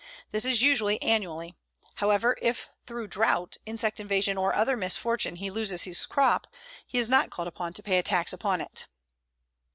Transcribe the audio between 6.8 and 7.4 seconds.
he is not